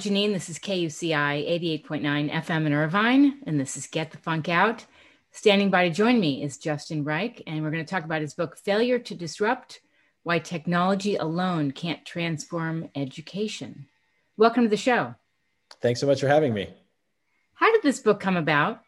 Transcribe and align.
Janine. 0.00 0.32
This 0.32 0.48
is 0.48 0.58
KUCI 0.58 1.84
88.9 1.84 2.32
FM 2.32 2.64
in 2.64 2.72
Irvine, 2.72 3.38
and 3.46 3.60
this 3.60 3.76
is 3.76 3.86
Get 3.86 4.10
the 4.10 4.16
Funk 4.16 4.48
Out. 4.48 4.86
Standing 5.30 5.68
by 5.68 5.86
to 5.86 5.94
join 5.94 6.18
me 6.18 6.42
is 6.42 6.56
Justin 6.56 7.04
Reich, 7.04 7.42
and 7.46 7.62
we're 7.62 7.70
going 7.70 7.84
to 7.84 7.90
talk 7.90 8.04
about 8.04 8.22
his 8.22 8.32
book, 8.32 8.56
Failure 8.56 8.98
to 8.98 9.14
Disrupt 9.14 9.82
Why 10.22 10.38
Technology 10.38 11.16
Alone 11.16 11.72
Can't 11.72 12.02
Transform 12.06 12.88
Education. 12.94 13.88
Welcome 14.38 14.62
to 14.62 14.70
the 14.70 14.76
show. 14.78 15.16
Thanks 15.82 16.00
so 16.00 16.06
much 16.06 16.22
for 16.22 16.28
having 16.28 16.54
me. 16.54 16.72
How 17.52 17.70
did 17.70 17.82
this 17.82 18.00
book 18.00 18.20
come 18.20 18.38
about? 18.38 18.80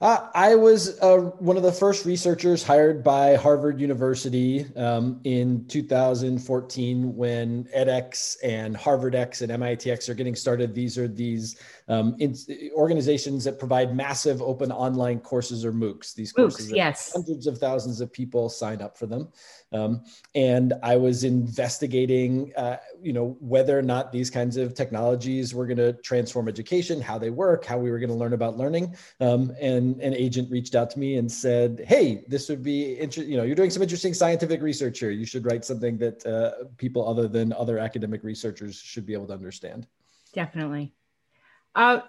Uh, 0.00 0.28
I 0.34 0.56
was 0.56 1.00
uh, 1.00 1.18
one 1.38 1.56
of 1.56 1.62
the 1.62 1.72
first 1.72 2.04
researchers 2.04 2.64
hired 2.64 3.04
by 3.04 3.36
Harvard 3.36 3.80
University 3.80 4.66
um, 4.74 5.20
in 5.22 5.64
2014 5.68 7.14
when 7.14 7.64
edX 7.76 8.36
and 8.42 8.76
HarvardX 8.76 9.42
and 9.42 9.52
MITx 9.52 10.08
are 10.08 10.14
getting 10.14 10.34
started. 10.34 10.74
These 10.74 10.98
are 10.98 11.06
these 11.06 11.60
um, 11.88 12.16
in, 12.18 12.34
organizations 12.74 13.44
that 13.44 13.58
provide 13.58 13.94
massive 13.94 14.42
open 14.42 14.72
online 14.72 15.20
courses 15.20 15.64
or 15.64 15.72
MOOCs. 15.72 16.12
These 16.14 16.32
courses, 16.32 16.72
yes, 16.72 17.12
hundreds 17.14 17.46
of 17.46 17.58
thousands 17.58 18.00
of 18.00 18.12
people 18.12 18.48
sign 18.48 18.82
up 18.82 18.98
for 18.98 19.06
them. 19.06 19.28
Um, 19.72 20.04
and 20.34 20.72
I 20.82 20.96
was 20.96 21.24
investigating, 21.24 22.52
uh, 22.56 22.76
you 23.02 23.12
know, 23.12 23.36
whether 23.40 23.78
or 23.78 23.82
not 23.82 24.12
these 24.12 24.30
kinds 24.30 24.56
of 24.56 24.74
technologies 24.74 25.54
were 25.54 25.66
going 25.66 25.78
to 25.78 25.94
transform 25.94 26.48
education, 26.48 27.00
how 27.00 27.18
they 27.18 27.30
work, 27.30 27.64
how 27.64 27.78
we 27.78 27.90
were 27.90 27.98
going 27.98 28.10
to 28.10 28.16
learn 28.16 28.34
about 28.34 28.56
learning. 28.56 28.96
Um, 29.20 29.52
and 29.84 30.00
an 30.00 30.14
agent 30.14 30.50
reached 30.50 30.74
out 30.74 30.90
to 30.90 30.98
me 30.98 31.16
and 31.16 31.30
said, 31.30 31.84
"Hey, 31.86 32.24
this 32.28 32.48
would 32.48 32.62
be 32.62 32.94
interesting. 32.94 33.30
You 33.30 33.38
know, 33.38 33.44
you're 33.44 33.56
doing 33.56 33.70
some 33.70 33.82
interesting 33.82 34.14
scientific 34.14 34.62
research 34.62 34.98
here. 34.98 35.10
You 35.10 35.26
should 35.26 35.44
write 35.44 35.64
something 35.64 35.98
that 35.98 36.24
uh, 36.26 36.64
people 36.76 37.06
other 37.08 37.28
than 37.28 37.52
other 37.52 37.78
academic 37.78 38.24
researchers 38.24 38.76
should 38.76 39.06
be 39.06 39.14
able 39.14 39.26
to 39.26 39.34
understand." 39.34 39.86
Definitely. 40.32 40.92
Uh, 41.74 42.00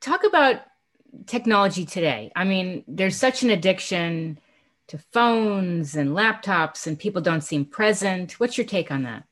talk 0.00 0.24
about 0.24 0.62
technology 1.26 1.84
today. 1.84 2.30
I 2.34 2.44
mean, 2.44 2.84
there's 2.86 3.16
such 3.16 3.42
an 3.42 3.50
addiction 3.50 4.38
to 4.88 4.98
phones 4.98 5.96
and 5.96 6.10
laptops, 6.10 6.86
and 6.86 6.98
people 6.98 7.22
don't 7.22 7.42
seem 7.42 7.64
present. 7.64 8.40
What's 8.40 8.58
your 8.58 8.66
take 8.66 8.90
on 8.90 9.04
that? 9.04 9.24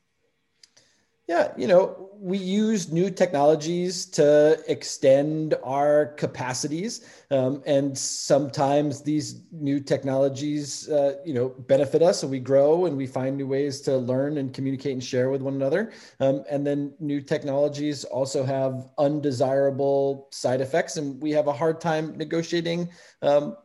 Yeah, 1.29 1.53
you 1.55 1.67
know, 1.67 2.09
we 2.19 2.39
use 2.39 2.91
new 2.91 3.11
technologies 3.11 4.07
to 4.07 4.59
extend 4.67 5.53
our 5.63 6.07
capacities, 6.17 7.01
um, 7.29 7.61
and 7.67 7.95
sometimes 7.95 9.03
these 9.03 9.43
new 9.51 9.79
technologies, 9.79 10.89
uh, 10.89 11.17
you 11.23 11.35
know, 11.35 11.49
benefit 11.49 12.01
us, 12.01 12.23
and 12.23 12.31
we 12.31 12.39
grow, 12.39 12.87
and 12.87 12.97
we 12.97 13.05
find 13.05 13.37
new 13.37 13.45
ways 13.45 13.79
to 13.81 13.95
learn 13.95 14.39
and 14.39 14.55
communicate 14.55 14.93
and 14.93 15.03
share 15.03 15.29
with 15.29 15.43
one 15.43 15.53
another. 15.53 15.91
Um, 16.19 16.43
and 16.49 16.65
then 16.65 16.93
new 16.99 17.21
technologies 17.21 18.05
also 18.05 18.43
have 18.43 18.89
undesirable 18.97 20.29
side 20.31 20.61
effects, 20.61 20.97
and 20.97 21.21
we 21.21 21.29
have 21.33 21.45
a 21.45 21.53
hard 21.53 21.79
time 21.79 22.17
negotiating. 22.17 22.89
Um, 23.21 23.55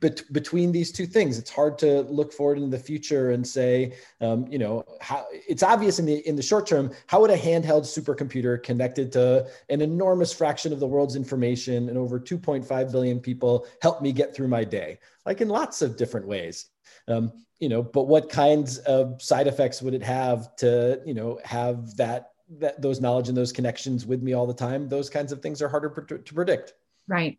bet- 0.00 0.30
between 0.32 0.72
these 0.72 0.92
two 0.92 1.06
things. 1.06 1.38
It's 1.38 1.50
hard 1.50 1.78
to 1.78 2.02
look 2.02 2.32
forward 2.32 2.58
in 2.58 2.70
the 2.70 2.78
future 2.78 3.30
and 3.30 3.46
say 3.46 3.94
um, 4.20 4.46
you 4.50 4.58
know 4.58 4.84
how 5.00 5.26
it's 5.32 5.62
obvious 5.62 5.98
in 5.98 6.06
the 6.06 6.26
in 6.28 6.36
the 6.36 6.42
short 6.42 6.66
term 6.66 6.92
how 7.06 7.20
would 7.20 7.30
a 7.30 7.36
handheld 7.36 7.84
supercomputer 7.84 8.62
connected 8.62 9.12
to 9.12 9.48
an 9.68 9.80
enormous 9.80 10.32
fraction 10.32 10.72
of 10.72 10.80
the 10.80 10.86
world's 10.86 11.16
information 11.16 11.88
and 11.88 11.98
over 11.98 12.20
2.5 12.20 12.92
billion 12.92 13.20
people 13.20 13.66
help 13.80 14.02
me 14.02 14.12
get 14.12 14.34
through 14.34 14.48
my 14.48 14.64
day? 14.64 14.98
Like 15.26 15.40
in 15.40 15.48
lots 15.48 15.82
of 15.82 15.96
different 15.96 16.26
ways. 16.26 16.66
Um, 17.08 17.32
you 17.58 17.68
know 17.68 17.82
but 17.82 18.04
what 18.04 18.30
kinds 18.30 18.78
of 18.78 19.20
side 19.20 19.46
effects 19.46 19.82
would 19.82 19.94
it 19.94 20.02
have 20.02 20.56
to 20.56 21.00
you 21.04 21.14
know 21.14 21.38
have 21.44 21.94
that 21.96 22.32
that 22.58 22.82
those 22.82 23.00
knowledge 23.00 23.28
and 23.28 23.36
those 23.36 23.52
connections 23.52 24.06
with 24.06 24.22
me 24.22 24.32
all 24.32 24.46
the 24.46 24.54
time? 24.54 24.88
Those 24.88 25.08
kinds 25.08 25.30
of 25.30 25.40
things 25.40 25.62
are 25.62 25.68
harder 25.68 25.88
to 25.88 26.34
predict. 26.34 26.74
Right 27.06 27.38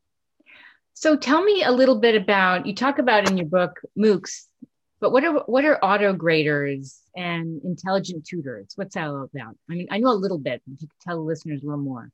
so 0.94 1.16
tell 1.16 1.44
me 1.44 1.64
a 1.64 1.72
little 1.72 2.00
bit 2.00 2.16
about 2.16 2.66
you 2.66 2.76
talk 2.76 3.00
about 3.00 3.30
in 3.30 3.38
your 3.38 3.48
book 3.48 3.80
MOOCs, 3.98 4.46
but 5.00 5.12
what 5.12 5.24
are 5.24 5.44
what 5.46 5.66
are 5.66 5.84
auto 5.84 6.14
graders 6.14 7.00
and 7.16 7.62
intelligent 7.64 8.26
tutors? 8.26 8.74
What's 8.76 8.96
that 8.96 9.08
all 9.08 9.24
about? 9.34 9.56
I 9.70 9.74
mean, 9.74 9.88
I 9.92 10.00
know 10.00 10.12
a 10.12 10.14
little 10.14 10.38
bit, 10.38 10.62
but 10.68 10.82
you 10.82 10.88
tell 11.02 11.18
the 11.18 11.22
listeners 11.22 11.64
a 11.64 11.66
little 11.66 11.82
more. 11.82 12.12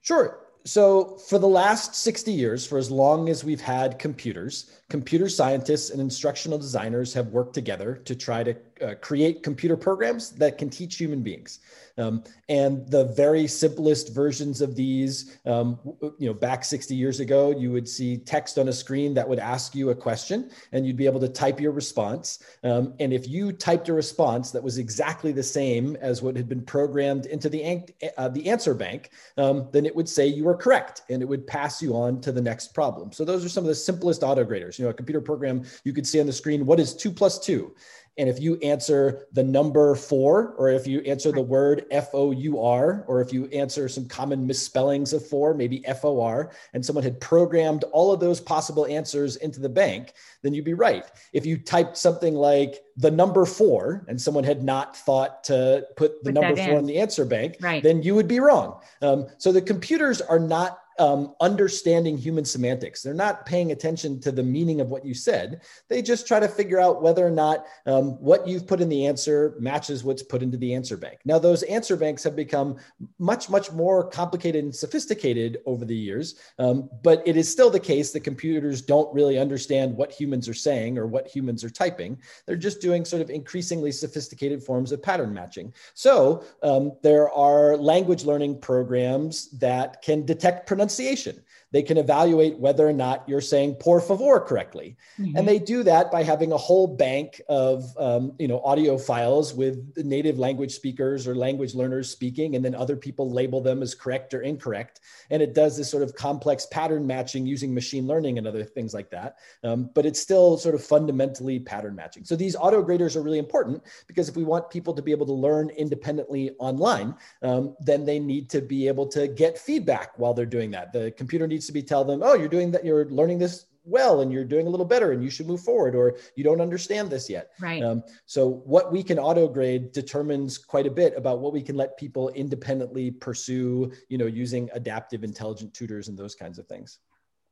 Sure. 0.00 0.38
So, 0.64 1.16
for 1.16 1.38
the 1.38 1.48
last 1.48 1.94
60 1.94 2.30
years, 2.30 2.66
for 2.66 2.78
as 2.78 2.90
long 2.90 3.28
as 3.28 3.42
we've 3.42 3.60
had 3.60 3.98
computers, 3.98 4.70
computer 4.90 5.28
scientists 5.28 5.90
and 5.90 6.00
instructional 6.00 6.58
designers 6.58 7.14
have 7.14 7.28
worked 7.28 7.54
together 7.54 8.02
to 8.04 8.14
try 8.14 8.42
to 8.42 8.54
uh, 8.82 8.94
create 9.00 9.42
computer 9.42 9.76
programs 9.76 10.30
that 10.32 10.58
can 10.58 10.70
teach 10.70 10.96
human 10.96 11.22
beings. 11.22 11.60
Um, 11.98 12.22
and 12.48 12.88
the 12.88 13.06
very 13.06 13.46
simplest 13.48 14.14
versions 14.14 14.60
of 14.60 14.76
these, 14.76 15.38
um, 15.44 15.78
you 16.18 16.28
know, 16.28 16.34
back 16.34 16.64
60 16.64 16.94
years 16.94 17.18
ago, 17.18 17.50
you 17.50 17.72
would 17.72 17.88
see 17.88 18.16
text 18.16 18.56
on 18.56 18.68
a 18.68 18.72
screen 18.72 19.14
that 19.14 19.28
would 19.28 19.40
ask 19.40 19.74
you 19.74 19.90
a 19.90 19.94
question 19.94 20.50
and 20.72 20.86
you'd 20.86 20.96
be 20.96 21.06
able 21.06 21.20
to 21.20 21.28
type 21.28 21.60
your 21.60 21.72
response. 21.72 22.38
Um, 22.62 22.94
and 23.00 23.12
if 23.12 23.28
you 23.28 23.52
typed 23.52 23.88
a 23.88 23.92
response 23.92 24.52
that 24.52 24.62
was 24.62 24.78
exactly 24.78 25.32
the 25.32 25.42
same 25.42 25.96
as 25.96 26.22
what 26.22 26.36
had 26.36 26.48
been 26.48 26.62
programmed 26.62 27.26
into 27.26 27.48
the, 27.48 27.84
uh, 28.16 28.28
the 28.28 28.48
answer 28.48 28.74
bank, 28.74 29.10
um, 29.36 29.68
then 29.72 29.84
it 29.84 29.94
would 29.94 30.08
say 30.08 30.26
you 30.26 30.44
were 30.44 30.56
correct 30.56 31.02
and 31.10 31.20
it 31.20 31.26
would 31.26 31.46
pass 31.46 31.82
you 31.82 31.96
on 31.96 32.20
to 32.20 32.30
the 32.30 32.40
next 32.40 32.74
problem. 32.74 33.10
So 33.10 33.24
those 33.24 33.44
are 33.44 33.48
some 33.48 33.64
of 33.64 33.68
the 33.68 33.74
simplest 33.74 34.22
auto 34.22 34.44
graders. 34.44 34.78
You 34.78 34.84
know, 34.84 34.90
a 34.90 34.94
computer 34.94 35.20
program, 35.20 35.64
you 35.82 35.92
could 35.92 36.06
see 36.06 36.20
on 36.20 36.26
the 36.26 36.32
screen, 36.32 36.64
what 36.64 36.78
is 36.78 36.94
two 36.94 37.10
plus 37.10 37.40
two? 37.40 37.74
And 38.18 38.28
if 38.28 38.40
you 38.40 38.56
answer 38.58 39.26
the 39.32 39.44
number 39.44 39.94
four, 39.94 40.54
or 40.58 40.68
if 40.70 40.86
you 40.86 41.00
answer 41.02 41.30
the 41.30 41.40
word 41.40 41.86
F 41.90 42.08
O 42.12 42.32
U 42.32 42.60
R, 42.60 43.04
or 43.06 43.20
if 43.20 43.32
you 43.32 43.46
answer 43.46 43.88
some 43.88 44.06
common 44.08 44.46
misspellings 44.46 45.12
of 45.12 45.24
four, 45.26 45.54
maybe 45.54 45.86
F 45.86 46.04
O 46.04 46.20
R, 46.20 46.50
and 46.74 46.84
someone 46.84 47.04
had 47.04 47.20
programmed 47.20 47.84
all 47.92 48.12
of 48.12 48.18
those 48.18 48.40
possible 48.40 48.86
answers 48.86 49.36
into 49.36 49.60
the 49.60 49.68
bank, 49.68 50.12
then 50.42 50.52
you'd 50.52 50.64
be 50.64 50.74
right. 50.74 51.04
If 51.32 51.46
you 51.46 51.56
typed 51.56 51.96
something 51.96 52.34
like 52.34 52.82
the 52.96 53.10
number 53.10 53.44
four, 53.44 54.04
and 54.08 54.20
someone 54.20 54.44
had 54.44 54.64
not 54.64 54.96
thought 54.96 55.44
to 55.44 55.86
put 55.96 56.24
the 56.24 56.32
put 56.32 56.34
number 56.34 56.56
four 56.56 56.72
in. 56.72 56.78
in 56.78 56.86
the 56.86 56.98
answer 56.98 57.24
bank, 57.24 57.56
right. 57.60 57.82
then 57.82 58.02
you 58.02 58.16
would 58.16 58.28
be 58.28 58.40
wrong. 58.40 58.80
Um, 59.00 59.28
so 59.38 59.52
the 59.52 59.62
computers 59.62 60.20
are 60.20 60.40
not 60.40 60.80
um, 60.98 61.34
understanding 61.40 62.16
human 62.16 62.44
semantics. 62.44 63.02
They're 63.02 63.14
not 63.14 63.46
paying 63.46 63.72
attention 63.72 64.20
to 64.20 64.32
the 64.32 64.42
meaning 64.42 64.80
of 64.80 64.90
what 64.90 65.04
you 65.04 65.14
said. 65.14 65.62
They 65.88 66.02
just 66.02 66.26
try 66.26 66.40
to 66.40 66.48
figure 66.48 66.80
out 66.80 67.02
whether 67.02 67.26
or 67.26 67.30
not 67.30 67.66
um, 67.86 68.12
what 68.20 68.46
you've 68.46 68.66
put 68.66 68.80
in 68.80 68.88
the 68.88 69.06
answer 69.06 69.54
matches 69.58 70.04
what's 70.04 70.22
put 70.22 70.42
into 70.42 70.56
the 70.56 70.74
answer 70.74 70.96
bank. 70.96 71.20
Now, 71.24 71.38
those 71.38 71.62
answer 71.64 71.96
banks 71.96 72.22
have 72.24 72.36
become 72.36 72.76
much, 73.18 73.48
much 73.48 73.72
more 73.72 74.08
complicated 74.08 74.64
and 74.64 74.74
sophisticated 74.74 75.58
over 75.66 75.84
the 75.84 75.96
years, 75.96 76.36
um, 76.58 76.88
but 77.02 77.22
it 77.26 77.36
is 77.36 77.50
still 77.50 77.70
the 77.70 77.80
case 77.80 78.12
that 78.12 78.20
computers 78.20 78.82
don't 78.82 79.12
really 79.14 79.38
understand 79.38 79.96
what 79.96 80.10
humans 80.10 80.48
are 80.48 80.54
saying 80.54 80.98
or 80.98 81.06
what 81.06 81.26
humans 81.26 81.64
are 81.64 81.70
typing. 81.70 82.18
They're 82.46 82.56
just 82.56 82.80
doing 82.80 83.04
sort 83.04 83.22
of 83.22 83.30
increasingly 83.30 83.92
sophisticated 83.92 84.62
forms 84.62 84.92
of 84.92 85.02
pattern 85.02 85.32
matching. 85.32 85.72
So 85.94 86.44
um, 86.62 86.92
there 87.02 87.30
are 87.30 87.76
language 87.76 88.24
learning 88.24 88.60
programs 88.60 89.50
that 89.58 90.02
can 90.02 90.24
detect 90.24 90.66
pronunciation 90.66 90.87
pronunciation. 90.88 91.44
They 91.70 91.82
can 91.82 91.98
evaluate 91.98 92.58
whether 92.58 92.88
or 92.88 92.92
not 92.92 93.28
you're 93.28 93.40
saying 93.40 93.74
por 93.74 94.00
favor 94.00 94.40
correctly. 94.40 94.96
Mm-hmm. 95.18 95.36
And 95.36 95.46
they 95.46 95.58
do 95.58 95.82
that 95.82 96.10
by 96.10 96.22
having 96.22 96.52
a 96.52 96.56
whole 96.56 96.86
bank 96.86 97.40
of 97.48 97.84
um, 97.98 98.32
you 98.38 98.48
know 98.48 98.60
audio 98.64 98.96
files 98.96 99.54
with 99.54 99.92
native 99.96 100.38
language 100.38 100.72
speakers 100.72 101.26
or 101.28 101.34
language 101.34 101.74
learners 101.74 102.10
speaking, 102.10 102.56
and 102.56 102.64
then 102.64 102.74
other 102.74 102.96
people 102.96 103.30
label 103.30 103.60
them 103.60 103.82
as 103.82 103.94
correct 103.94 104.32
or 104.32 104.42
incorrect. 104.42 105.00
And 105.30 105.42
it 105.42 105.54
does 105.54 105.76
this 105.76 105.90
sort 105.90 106.02
of 106.02 106.14
complex 106.14 106.66
pattern 106.66 107.06
matching 107.06 107.46
using 107.46 107.74
machine 107.74 108.06
learning 108.06 108.38
and 108.38 108.46
other 108.46 108.64
things 108.64 108.94
like 108.94 109.10
that. 109.10 109.36
Um, 109.64 109.90
but 109.94 110.06
it's 110.06 110.20
still 110.20 110.56
sort 110.56 110.74
of 110.74 110.82
fundamentally 110.82 111.58
pattern 111.58 111.94
matching. 111.94 112.24
So 112.24 112.36
these 112.36 112.56
auto 112.56 112.82
graders 112.82 113.16
are 113.16 113.22
really 113.22 113.38
important 113.38 113.82
because 114.06 114.28
if 114.28 114.36
we 114.36 114.44
want 114.44 114.70
people 114.70 114.94
to 114.94 115.02
be 115.02 115.10
able 115.10 115.26
to 115.26 115.32
learn 115.32 115.70
independently 115.70 116.50
online, 116.58 117.14
um, 117.42 117.76
then 117.80 118.04
they 118.04 118.18
need 118.18 118.48
to 118.50 118.60
be 118.60 118.88
able 118.88 119.06
to 119.08 119.28
get 119.28 119.58
feedback 119.58 120.18
while 120.18 120.34
they're 120.34 120.46
doing 120.46 120.70
that. 120.70 120.92
The 120.92 121.10
computer 121.12 121.46
needs 121.46 121.57
to 121.66 121.72
be 121.72 121.82
tell 121.82 122.04
them, 122.04 122.20
oh, 122.22 122.34
you're 122.34 122.48
doing 122.48 122.70
that, 122.72 122.84
you're 122.84 123.06
learning 123.06 123.38
this 123.38 123.66
well 123.88 124.20
and 124.20 124.32
you're 124.32 124.44
doing 124.44 124.66
a 124.66 124.70
little 124.70 124.86
better 124.86 125.12
and 125.12 125.22
you 125.22 125.30
should 125.30 125.46
move 125.46 125.60
forward 125.60 125.94
or 125.94 126.16
you 126.36 126.44
don't 126.44 126.60
understand 126.60 127.10
this 127.10 127.28
yet. 127.28 127.50
Right. 127.60 127.82
Um, 127.82 128.02
so 128.26 128.48
what 128.48 128.92
we 128.92 129.02
can 129.02 129.18
auto 129.18 129.48
grade 129.48 129.92
determines 129.92 130.58
quite 130.58 130.86
a 130.86 130.90
bit 130.90 131.16
about 131.16 131.40
what 131.40 131.52
we 131.52 131.62
can 131.62 131.76
let 131.76 131.96
people 131.96 132.28
independently 132.30 133.10
pursue 133.10 133.90
you 134.08 134.18
know 134.18 134.26
using 134.26 134.68
adaptive 134.74 135.24
intelligent 135.24 135.74
tutors 135.74 136.08
and 136.08 136.18
those 136.18 136.34
kinds 136.34 136.58
of 136.58 136.66
things. 136.66 136.98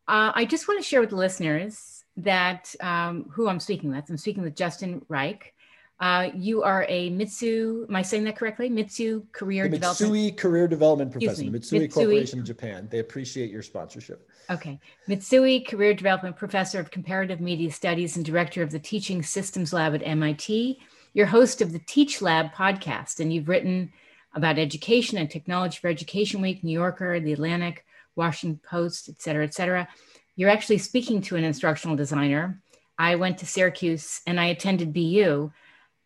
Uh, 0.08 0.30
i 0.34 0.44
just 0.44 0.68
want 0.68 0.80
to 0.80 0.88
share 0.88 1.00
with 1.00 1.10
the 1.10 1.16
listeners 1.16 2.04
that 2.16 2.72
um, 2.80 3.26
who 3.32 3.48
i'm 3.48 3.60
speaking 3.60 3.90
with. 3.90 4.04
I'm 4.08 4.16
speaking 4.16 4.42
with 4.42 4.54
justin 4.54 5.02
reich 5.08 5.54
uh, 5.98 6.28
you 6.34 6.62
are 6.62 6.84
a 6.88 7.08
Mitsu, 7.10 7.86
am 7.88 7.96
I 7.96 8.02
saying 8.02 8.24
that 8.24 8.36
correctly? 8.36 8.68
Mitsu 8.68 9.24
Career 9.32 9.64
the 9.64 9.78
Development. 9.78 10.12
Mitsui 10.12 10.36
Career 10.36 10.68
Development 10.68 11.10
Professor, 11.10 11.44
Mitsui, 11.44 11.80
Mitsui 11.80 11.92
Corporation 11.92 12.44
Japan. 12.44 12.86
They 12.90 12.98
appreciate 12.98 13.50
your 13.50 13.62
sponsorship. 13.62 14.28
Okay. 14.50 14.78
Mitsui 15.08 15.66
Career 15.66 15.94
Development 15.94 16.36
Professor 16.36 16.78
of 16.78 16.90
Comparative 16.90 17.40
Media 17.40 17.70
Studies 17.70 18.16
and 18.16 18.26
Director 18.26 18.62
of 18.62 18.70
the 18.70 18.78
Teaching 18.78 19.22
Systems 19.22 19.72
Lab 19.72 19.94
at 19.94 20.02
MIT. 20.04 20.78
You're 21.14 21.26
host 21.26 21.62
of 21.62 21.72
the 21.72 21.78
Teach 21.78 22.20
Lab 22.20 22.52
podcast, 22.52 23.20
and 23.20 23.32
you've 23.32 23.48
written 23.48 23.90
about 24.34 24.58
education 24.58 25.16
and 25.16 25.30
technology 25.30 25.78
for 25.80 25.88
Education 25.88 26.42
Week, 26.42 26.62
New 26.62 26.72
Yorker, 26.72 27.20
The 27.20 27.32
Atlantic, 27.32 27.86
Washington 28.16 28.60
Post, 28.68 29.08
et 29.08 29.22
cetera, 29.22 29.44
et 29.44 29.54
cetera. 29.54 29.88
You're 30.36 30.50
actually 30.50 30.76
speaking 30.76 31.22
to 31.22 31.36
an 31.36 31.44
instructional 31.44 31.96
designer. 31.96 32.60
I 32.98 33.14
went 33.14 33.38
to 33.38 33.46
Syracuse 33.46 34.20
and 34.26 34.38
I 34.38 34.46
attended 34.46 34.92
BU. 34.92 35.50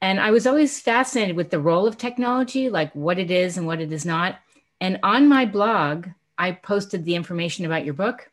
And 0.03 0.19
I 0.19 0.31
was 0.31 0.47
always 0.47 0.81
fascinated 0.81 1.37
with 1.37 1.51
the 1.51 1.61
role 1.61 1.87
of 1.87 1.99
technology, 1.99 2.71
like 2.71 2.91
what 2.95 3.19
it 3.19 3.31
is 3.31 3.59
and 3.59 3.67
what 3.67 3.81
it 3.81 3.93
is 3.93 4.07
not. 4.07 4.39
And 4.81 4.99
on 5.03 5.29
my 5.29 5.45
blog, 5.45 6.07
I 6.39 6.53
posted 6.53 7.05
the 7.05 7.15
information 7.15 7.67
about 7.67 7.85
your 7.85 7.93
book, 7.93 8.31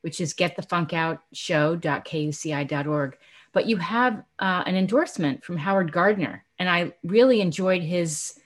which 0.00 0.20
is 0.20 0.34
getthefunkoutshow.kuci.org. 0.34 3.18
But 3.52 3.66
you 3.66 3.76
have 3.76 4.24
uh, 4.40 4.64
an 4.66 4.74
endorsement 4.74 5.44
from 5.44 5.56
Howard 5.56 5.92
Gardner, 5.92 6.44
and 6.58 6.68
I 6.68 6.92
really 7.04 7.40
enjoyed 7.40 7.82
his 7.82 8.40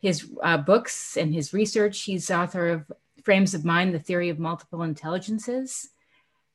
his 0.00 0.26
uh, 0.42 0.56
books 0.58 1.16
and 1.18 1.34
his 1.34 1.52
research. 1.52 2.00
He's 2.02 2.30
author 2.30 2.70
of 2.70 2.90
Frames 3.22 3.52
of 3.52 3.66
Mind: 3.66 3.92
The 3.92 3.98
Theory 3.98 4.30
of 4.30 4.38
Multiple 4.38 4.82
Intelligences. 4.82 5.90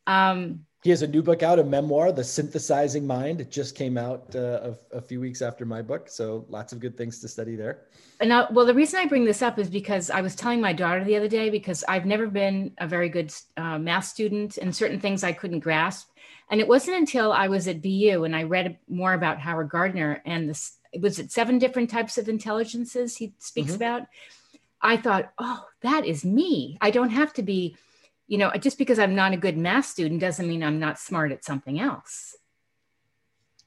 Um, 0.07 0.65
he 0.81 0.89
has 0.89 1.01
a 1.01 1.07
new 1.07 1.21
book 1.21 1.43
out, 1.43 1.59
a 1.59 1.63
memoir, 1.63 2.13
The 2.13 2.23
Synthesizing 2.23 3.05
Mind. 3.05 3.41
It 3.41 3.51
just 3.51 3.75
came 3.75 3.97
out 3.97 4.33
uh, 4.33 4.71
a, 4.93 4.97
a, 4.97 5.01
few 5.01 5.19
weeks 5.19 5.41
after 5.41 5.65
my 5.65 5.81
book. 5.81 6.07
So 6.07 6.45
lots 6.47 6.71
of 6.71 6.79
good 6.79 6.97
things 6.97 7.19
to 7.19 7.27
study 7.27 7.57
there. 7.57 7.81
And 8.21 8.29
now, 8.29 8.47
well, 8.49 8.65
the 8.65 8.73
reason 8.73 8.97
I 8.99 9.05
bring 9.05 9.25
this 9.25 9.41
up 9.41 9.59
is 9.59 9.69
because 9.69 10.09
I 10.09 10.21
was 10.21 10.35
telling 10.35 10.61
my 10.61 10.71
daughter 10.71 11.03
the 11.03 11.17
other 11.17 11.27
day, 11.27 11.49
because 11.49 11.83
I've 11.89 12.05
never 12.05 12.27
been 12.27 12.71
a 12.77 12.87
very 12.87 13.09
good 13.09 13.33
uh, 13.57 13.77
math 13.77 14.05
student 14.05 14.57
and 14.57 14.73
certain 14.73 15.01
things 15.01 15.21
I 15.21 15.33
couldn't 15.33 15.59
grasp. 15.59 16.11
And 16.49 16.61
it 16.61 16.67
wasn't 16.67 16.97
until 16.97 17.33
I 17.33 17.49
was 17.49 17.67
at 17.67 17.81
BU 17.81 18.23
and 18.23 18.33
I 18.33 18.43
read 18.43 18.77
more 18.87 19.13
about 19.13 19.39
Howard 19.39 19.69
Gardner 19.69 20.21
and 20.25 20.49
this, 20.49 20.77
was 20.99 21.19
it 21.19 21.31
seven 21.31 21.59
different 21.59 21.89
types 21.89 22.17
of 22.17 22.29
intelligences 22.29 23.17
he 23.17 23.33
speaks 23.37 23.73
mm-hmm. 23.73 23.83
about? 23.83 24.03
I 24.81 24.95
thought, 24.95 25.33
oh, 25.37 25.65
that 25.81 26.05
is 26.05 26.23
me. 26.23 26.77
I 26.79 26.89
don't 26.89 27.09
have 27.09 27.33
to 27.33 27.43
be 27.43 27.75
you 28.29 28.37
know, 28.37 28.51
just 28.59 28.77
because 28.77 28.99
I'm 28.99 29.15
not 29.15 29.33
a 29.33 29.37
good 29.37 29.57
math 29.57 29.87
student 29.87 30.21
doesn't 30.21 30.47
mean 30.47 30.63
I'm 30.63 30.79
not 30.79 30.99
smart 30.99 31.31
at 31.31 31.43
something 31.43 31.79
else. 31.79 32.37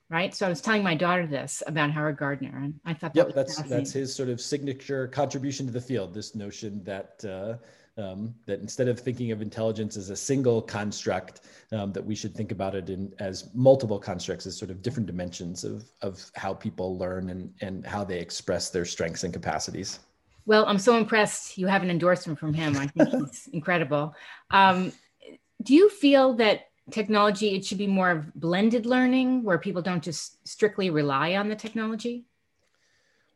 Right. 0.08 0.34
So 0.34 0.46
I 0.46 0.48
was 0.48 0.60
telling 0.60 0.82
my 0.82 0.94
daughter 0.94 1.26
this 1.26 1.62
about 1.66 1.90
Howard 1.90 2.18
Gardner, 2.18 2.56
and 2.56 2.74
I 2.84 2.94
thought 2.94 3.14
that 3.14 3.26
yep, 3.26 3.34
that's 3.34 3.60
that's 3.62 3.92
his 3.92 4.14
sort 4.14 4.28
of 4.28 4.40
signature 4.40 5.08
contribution 5.08 5.66
to 5.66 5.72
the 5.72 5.80
field. 5.80 6.12
This 6.12 6.34
notion 6.34 6.84
that 6.84 7.24
uh, 7.24 8.00
um, 8.00 8.34
that 8.46 8.60
instead 8.60 8.88
of 8.88 9.00
thinking 9.00 9.32
of 9.32 9.40
intelligence 9.40 9.96
as 9.96 10.10
a 10.10 10.16
single 10.16 10.60
construct, 10.60 11.40
um, 11.72 11.92
that 11.92 12.04
we 12.04 12.14
should 12.14 12.34
think 12.34 12.52
about 12.52 12.74
it 12.74 12.90
in 12.90 13.12
as 13.20 13.48
multiple 13.54 13.98
constructs, 13.98 14.46
as 14.46 14.54
sort 14.56 14.70
of 14.70 14.82
different 14.82 15.06
dimensions 15.06 15.64
of 15.64 15.84
of 16.02 16.30
how 16.34 16.52
people 16.52 16.98
learn 16.98 17.30
and 17.30 17.52
and 17.62 17.86
how 17.86 18.04
they 18.04 18.18
express 18.18 18.68
their 18.68 18.84
strengths 18.84 19.24
and 19.24 19.32
capacities. 19.32 20.00
Well, 20.44 20.66
I'm 20.66 20.78
so 20.78 20.96
impressed 20.96 21.56
you 21.58 21.66
have 21.66 21.82
an 21.82 21.90
endorsement 21.90 22.38
from 22.38 22.52
him. 22.54 22.76
I 22.76 22.86
think 22.88 23.08
he's 23.10 23.48
incredible. 23.52 24.14
Um, 24.50 24.92
do 25.62 25.74
you 25.74 25.88
feel 25.88 26.34
that 26.34 26.68
technology 26.90 27.54
it 27.54 27.64
should 27.64 27.78
be 27.78 27.86
more 27.86 28.10
of 28.10 28.34
blended 28.34 28.86
learning 28.86 29.44
where 29.44 29.58
people 29.58 29.82
don't 29.82 30.02
just 30.02 30.46
strictly 30.46 30.90
rely 30.90 31.36
on 31.36 31.48
the 31.48 31.54
technology? 31.54 32.24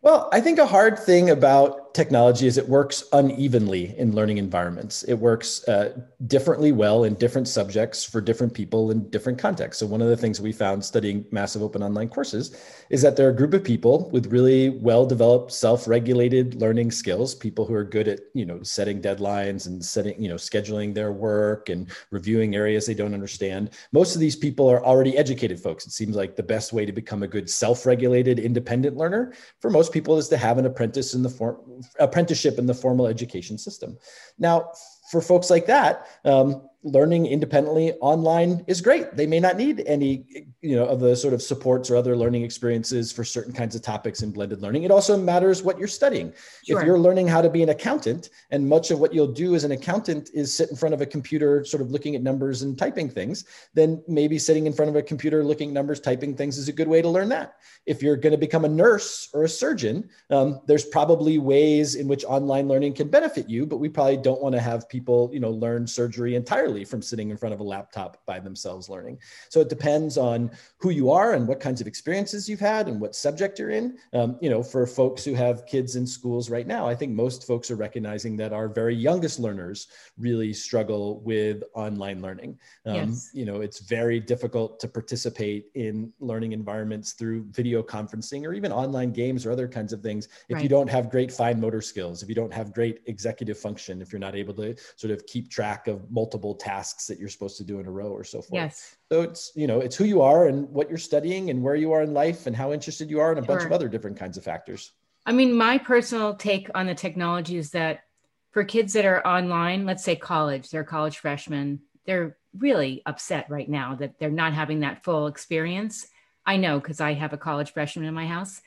Well, 0.03 0.29
I 0.33 0.41
think 0.41 0.59
a 0.59 0.67
hard 0.67 0.99
thing 0.99 1.31
about 1.31 1.86
technology 1.97 2.47
is 2.47 2.59
it 2.59 2.69
works 2.69 3.03
unevenly 3.13 3.97
in 3.99 4.15
learning 4.15 4.37
environments. 4.37 5.03
It 5.05 5.15
works 5.15 5.67
uh, 5.67 5.99
differently 6.27 6.71
well 6.71 7.05
in 7.05 7.15
different 7.15 7.49
subjects 7.49 8.05
for 8.05 8.21
different 8.21 8.53
people 8.53 8.91
in 8.91 9.09
different 9.09 9.39
contexts. 9.39 9.81
So, 9.81 9.87
one 9.87 10.03
of 10.03 10.09
the 10.09 10.17
things 10.17 10.41
we 10.41 10.53
found 10.53 10.85
studying 10.85 11.25
massive 11.33 11.63
open 11.63 11.83
online 11.83 12.11
courses 12.11 12.55
is 12.91 13.01
that 13.03 13.17
there 13.17 13.27
are 13.27 13.31
a 13.31 13.37
group 13.37 13.55
of 13.55 13.65
people 13.65 14.11
with 14.11 14.27
really 14.27 14.69
well 14.69 15.07
developed 15.07 15.51
self 15.51 15.89
regulated 15.89 16.61
learning 16.61 16.91
skills, 16.91 17.35
people 17.35 17.65
who 17.65 17.75
are 17.75 17.85
good 17.85 18.09
at, 18.09 18.21
you 18.35 18.45
know, 18.45 18.63
setting 18.63 19.01
deadlines 19.01 19.67
and 19.67 19.83
setting, 19.83 20.23
you 20.23 20.29
know, 20.29 20.37
scheduling 20.37 20.95
their 20.95 21.13
work 21.13 21.71
and 21.71 21.91
reviewing 22.11 22.55
areas 22.55 22.87
they 22.87 22.95
don't 22.95 23.15
understand. 23.15 23.71
Most 23.93 24.15
of 24.15 24.21
these 24.21 24.37
people 24.37 24.69
are 24.71 24.85
already 24.85 25.17
educated 25.17 25.59
folks. 25.59 25.87
It 25.87 25.93
seems 25.93 26.15
like 26.15 26.37
the 26.37 26.43
best 26.43 26.75
way 26.75 26.85
to 26.85 26.93
become 26.93 27.23
a 27.23 27.29
good 27.29 27.49
self 27.49 27.87
regulated, 27.87 28.39
independent 28.39 28.99
learner 28.99 29.33
for 29.61 29.71
most 29.71 29.93
people 29.93 30.19
is 30.19 30.29
to 30.29 30.37
have 30.37 30.59
an 30.59 30.67
apprentice 30.67 31.15
in 31.15 31.23
the 31.23 31.31
form 31.31 31.57
apprenticeship 31.99 32.59
in 32.59 32.67
the 32.67 32.75
formal 32.75 33.07
education 33.07 33.59
system. 33.59 33.97
Now, 34.39 34.71
for 35.11 35.21
folks 35.21 35.51
like 35.51 35.67
that, 35.67 36.07
um, 36.25 36.69
learning 36.87 37.27
independently 37.27 37.93
online 37.95 38.65
is 38.69 38.81
great. 38.81 39.17
They 39.17 39.27
may 39.27 39.41
not 39.41 39.57
need 39.57 39.83
any, 39.87 40.47
you 40.63 40.77
know, 40.77 40.87
of 40.87 41.01
the 41.01 41.17
sort 41.17 41.35
of 41.35 41.43
supports 41.43 41.91
or 41.91 41.97
other 41.97 42.17
learning 42.17 42.45
experiences 42.45 43.11
for 43.11 43.25
certain 43.25 43.53
kinds 43.53 43.75
of 43.75 43.83
topics 43.83 44.23
in 44.23 44.31
blended 44.31 44.63
learning. 44.63 44.85
It 44.85 44.93
also 44.93 45.17
matters 45.17 45.65
what 45.65 45.81
you're 45.81 45.89
studying. 45.89 46.33
Sure. 46.65 46.79
If 46.79 46.87
you're 46.87 46.99
learning 46.99 47.27
how 47.27 47.43
to 47.43 47.51
be 47.51 47.65
an 47.65 47.71
accountant, 47.71 48.31
and 48.53 48.69
much 48.69 48.93
of 48.93 49.01
what 49.01 49.13
you'll 49.13 49.27
do 49.27 49.57
as 49.57 49.65
an 49.65 49.73
accountant 49.73 50.31
is 50.33 50.55
sit 50.55 50.71
in 50.71 50.77
front 50.77 50.95
of 50.95 51.01
a 51.01 51.07
computer, 51.07 51.65
sort 51.65 51.81
of 51.81 51.91
looking 51.91 52.15
at 52.15 52.23
numbers 52.23 52.63
and 52.63 52.79
typing 52.79 53.11
things, 53.11 53.45
then 53.75 54.01
maybe 54.07 54.39
sitting 54.39 54.67
in 54.67 54.73
front 54.73 54.89
of 54.89 54.95
a 54.95 55.03
computer, 55.03 55.43
looking 55.43 55.71
at 55.71 55.75
numbers, 55.75 55.99
typing 55.99 56.37
things 56.37 56.57
is 56.57 56.69
a 56.69 56.73
good 56.73 56.89
way 56.89 57.03
to 57.03 57.09
learn 57.09 57.29
that. 57.31 57.57
If 57.85 58.01
you're 58.01 58.17
going 58.17 58.33
to 58.33 58.39
become 58.39 58.65
a 58.65 58.69
nurse 58.69 59.29
or 59.35 59.43
a 59.43 59.49
surgeon, 59.49 60.09
um, 60.31 60.61
there's 60.67 60.85
probably 60.85 61.39
ways 61.39 61.97
in 61.97 62.07
which 62.07 62.25
online 62.25 62.69
learning 62.69 62.95
can 62.95 63.09
benefit 63.09 63.51
you, 63.51 63.67
but 63.67 63.79
we 63.79 63.89
probably 63.89 64.19
don't 64.19 64.41
want 64.41 64.55
to 64.55 64.61
have 64.61 64.89
people, 64.89 65.31
you 65.33 65.41
know, 65.41 65.51
learn 65.51 65.87
surgery 65.87 66.37
entirely 66.37 66.76
from 66.85 67.03
sitting 67.03 67.31
in 67.31 67.37
front 67.37 67.55
of 67.55 67.61
a 67.61 67.65
laptop 67.65 68.25
by 68.27 68.39
themselves 68.39 68.89
learning. 68.89 69.19
So 69.49 69.61
it 69.61 69.69
depends 69.69 70.19
on 70.19 70.51
who 70.79 70.91
you 70.91 71.11
are 71.11 71.35
and 71.35 71.47
what 71.47 71.61
kinds 71.61 71.81
of 71.81 71.87
experiences 71.87 72.49
you've 72.49 72.61
had 72.61 72.89
and 72.89 73.01
what 73.01 73.15
subject 73.15 73.59
you're 73.59 73.71
in. 73.71 73.99
Um, 74.13 74.39
you 74.41 74.51
know, 74.51 74.63
for 74.63 74.87
folks 74.87 75.25
who 75.25 75.35
have 75.35 75.67
kids 75.67 75.97
in 75.97 76.07
schools 76.07 76.51
right 76.51 76.67
now, 76.67 76.89
I 76.89 76.95
think 76.95 77.13
most 77.13 77.47
folks 77.47 77.71
are 77.71 77.77
recognizing 77.77 78.37
that 78.39 78.53
our 78.53 78.69
very 78.69 78.95
youngest 78.95 79.39
learners 79.39 79.89
really 80.19 80.53
struggle 80.53 81.21
with 81.21 81.63
online 81.75 82.21
learning. 82.21 82.59
Um, 82.85 82.95
yes. 82.95 83.31
You 83.33 83.45
know, 83.45 83.61
it's 83.61 83.81
very 83.81 84.21
difficult 84.21 84.81
to 84.81 84.89
participate 84.89 85.67
in 85.75 86.13
learning 86.21 86.53
environments 86.53 87.13
through 87.13 87.47
video 87.51 87.83
conferencing 87.83 88.45
or 88.45 88.53
even 88.53 88.73
online 88.73 89.13
games 89.13 89.47
or 89.47 89.53
other 89.53 89.69
kinds 89.69 89.93
of 89.93 90.01
things 90.01 90.29
if 90.49 90.55
right. 90.55 90.63
you 90.63 90.69
don't 90.69 90.89
have 90.89 91.11
great 91.11 91.31
fine 91.33 91.61
motor 91.61 91.81
skills, 91.81 92.23
if 92.23 92.29
you 92.29 92.35
don't 92.35 92.53
have 92.53 92.73
great 92.73 93.01
executive 93.07 93.59
function, 93.59 94.03
if 94.03 94.13
you're 94.13 94.21
not 94.21 94.35
able 94.35 94.55
to 94.55 94.75
sort 94.97 95.13
of 95.13 95.25
keep 95.27 95.51
track 95.51 95.87
of 95.87 96.11
multiple 96.11 96.55
tasks 96.57 97.07
that 97.07 97.19
you're 97.19 97.29
supposed 97.29 97.57
to 97.59 97.65
do 97.65 97.79
in 97.81 97.87
a 97.87 97.91
row 97.91 98.09
or 98.09 98.25
so 98.25 98.43
forth. 98.43 98.53
Yes. 98.53 98.97
So 99.11 99.23
it's, 99.23 99.53
you 99.55 99.67
know, 99.67 99.81
it's 99.81 99.97
who 99.97 100.05
you 100.05 100.23
are 100.23 100.49
and 100.49 100.69
what 100.71 100.89
you're 100.89 100.99
studying 100.99 101.51
and 101.51 101.63
where 101.63 101.77
you 101.77 101.93
are 101.93 102.03
in 102.03 102.13
life 102.13 102.47
and 102.47 102.57
how 102.57 102.73
interested 102.73 103.11
you 103.11 103.21
are 103.21 103.31
and 103.31 103.39
a 103.39 103.43
sure. 103.43 103.57
bunch 103.57 103.67
of 103.67 103.73
other 103.73 103.89
different 103.89 104.19
kinds 104.19 104.37
of 104.37 104.45
factors. 104.45 104.93
I 105.25 105.33
mean, 105.33 105.53
my 105.53 105.79
personal 105.79 106.35
take 106.35 106.71
on 106.75 106.87
the 106.87 106.95
technology 106.95 107.57
is 107.57 107.71
that 107.73 108.05
for 108.51 108.65
kids 108.65 108.93
that 108.95 109.05
are 109.05 109.27
online, 109.27 109.85
let's 109.85 110.05
say 110.05 110.17
college, 110.17 110.71
they're 110.71 110.85
college 110.85 111.19
freshmen, 111.19 111.81
they're 112.07 112.37
really 112.57 113.03
upset 113.05 113.51
right 113.51 113.69
now 113.69 113.97
that 113.97 114.19
they're 114.19 114.31
not 114.31 114.55
having 114.55 114.81
that 114.81 115.05
full 115.05 115.27
experience. 115.27 116.07
I 116.47 116.57
know 116.57 116.79
because 116.79 117.01
I 117.01 117.15
have 117.15 117.33
a 117.33 117.39
college 117.39 117.73
freshman 117.73 118.07
in 118.07 118.15
my 118.15 118.27
house. 118.27 118.63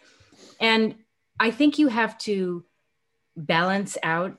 And 0.60 0.96
I 1.40 1.52
think 1.52 1.80
you 1.80 1.88
have 1.88 2.18
to 2.20 2.66
balance 3.36 3.98
out 4.04 4.38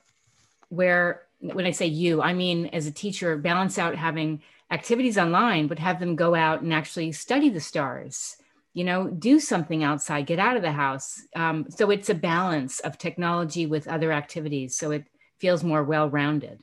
where 0.69 1.23
when 1.41 1.67
I 1.67 1.71
say 1.71 1.87
you, 1.87 2.23
I 2.23 2.33
mean 2.33 2.67
as 2.67 2.87
a 2.87 2.93
teacher, 2.93 3.37
balance 3.37 3.79
out 3.79 3.95
having 3.95 4.43
activities 4.71 5.19
online, 5.19 5.67
but 5.67 5.79
have 5.79 5.99
them 5.99 6.17
go 6.17 6.35
out 6.35 6.63
and 6.63 6.73
actually 6.73 7.13
study 7.13 7.51
the 7.51 7.61
stars. 7.61 8.37
You 8.73 8.85
know, 8.85 9.09
do 9.09 9.41
something 9.41 9.83
outside, 9.83 10.27
get 10.27 10.39
out 10.39 10.57
of 10.57 10.63
the 10.63 10.71
house. 10.71 11.21
Um, 11.35 11.67
so 11.71 11.91
it's 11.91 12.09
a 12.09 12.15
balance 12.15 12.79
of 12.81 12.99
technology 12.99 13.67
with 13.67 13.89
other 13.89 14.13
activities. 14.13 14.77
So 14.77 14.93
it 14.93 15.07
feels 15.41 15.65
more 15.65 15.83
well 15.83 16.09
rounded. 16.09 16.63